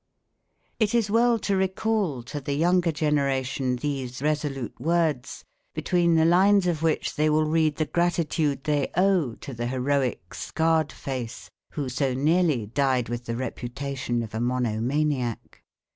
It 0.79 0.95
is 0.95 1.11
well 1.11 1.37
to 1.37 1.55
recall 1.55 2.23
to 2.23 2.41
the 2.41 2.55
younger 2.55 2.91
generation 2.91 3.75
these 3.75 4.19
resolute 4.19 4.73
words, 4.79 5.45
between 5.75 6.15
the 6.15 6.25
lines 6.25 6.65
of 6.65 6.81
which 6.81 7.13
they 7.15 7.29
will 7.29 7.45
read 7.45 7.75
the 7.75 7.85
gratitude 7.85 8.63
they 8.63 8.89
owe 8.97 9.35
to 9.35 9.53
the 9.53 9.67
heroic 9.67 10.33
"Scarred 10.33 10.91
face," 10.91 11.51
who 11.73 11.87
so 11.87 12.15
nearly 12.15 12.65
died 12.65 13.09
with 13.09 13.25
the 13.25 13.35
reputation 13.37 14.23
of 14.23 14.33
a 14.33 14.39
mono 14.39 14.79
maniac. 14.81 15.61